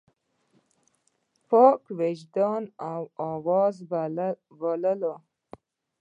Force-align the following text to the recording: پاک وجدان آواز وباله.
پاک 1.49 1.79
وجدان 1.99 2.63
آواز 3.35 3.75
وباله. 3.89 5.11